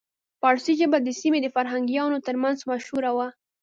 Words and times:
پارسي 0.41 0.73
ژبه 0.79 0.97
د 1.01 1.09
سیمې 1.21 1.39
د 1.43 1.47
فرهنګیانو 1.55 2.17
ترمنځ 2.27 2.57
مشهوره 2.71 3.11
وه 3.17 3.27